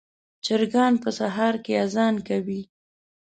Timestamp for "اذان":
1.85-2.15